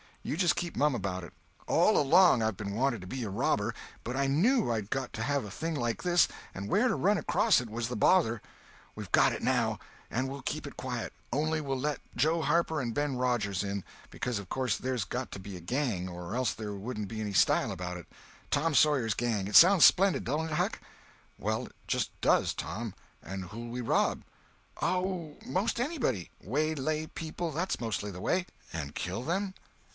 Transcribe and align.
You 0.23 0.35
just 0.35 0.55
keep 0.55 0.75
mum 0.75 0.93
about 0.93 1.23
it. 1.23 1.33
All 1.67 1.97
along 1.99 2.41
I've 2.43 2.57
been 2.57 2.73
wanting 2.75 3.01
to 3.01 3.07
be 3.07 3.23
a 3.23 3.29
robber, 3.29 3.73
but 4.03 4.15
I 4.15 4.27
knew 4.27 4.71
I'd 4.71 4.89
got 4.91 5.13
to 5.13 5.23
have 5.23 5.45
a 5.45 5.51
thing 5.51 5.73
like 5.75 6.01
this, 6.03 6.27
and 6.55 6.69
where 6.69 6.87
to 6.87 6.95
run 6.95 7.17
across 7.17 7.59
it 7.61 7.69
was 7.69 7.87
the 7.87 7.95
bother. 7.95 8.39
We've 8.95 9.11
got 9.11 9.31
it 9.31 9.41
now, 9.41 9.79
and 10.11 10.27
we'll 10.29 10.43
keep 10.43 10.65
it 10.67 10.77
quiet, 10.77 11.13
only 11.33 11.59
we'll 11.59 11.77
let 11.79 11.99
Joe 12.15 12.41
Harper 12.41 12.81
and 12.81 12.93
Ben 12.93 13.15
Rogers 13.15 13.63
in—because 13.63 14.37
of 14.39 14.49
course 14.49 14.77
there's 14.77 15.05
got 15.05 15.31
to 15.33 15.39
be 15.39 15.55
a 15.55 15.59
Gang, 15.61 16.07
or 16.07 16.35
else 16.35 16.53
there 16.53 16.73
wouldn't 16.73 17.07
be 17.07 17.21
any 17.21 17.33
style 17.33 17.71
about 17.71 17.97
it. 17.97 18.07
Tom 18.51 18.73
Sawyer's 18.75 19.15
Gang—it 19.15 19.55
sounds 19.55 19.85
splendid, 19.85 20.23
don't 20.23 20.45
it, 20.45 20.51
Huck?" 20.53 20.79
"Well, 21.39 21.65
it 21.67 21.73
just 21.87 22.09
does, 22.21 22.53
Tom. 22.53 22.93
And 23.23 23.45
who'll 23.45 23.69
we 23.69 23.81
rob?" 23.81 24.23
"Oh, 24.83 25.37
most 25.45 25.79
anybody. 25.79 26.29
Waylay 26.43 27.07
people—that's 27.07 27.79
mostly 27.79 28.11
the 28.11 28.21
way." 28.21 28.45
"And 28.71 28.93
kill 28.93 29.23
them?" 29.23 29.55